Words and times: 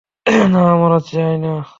না, 0.49 0.59
আমরা 0.73 0.99
চাইনা। 0.99 1.63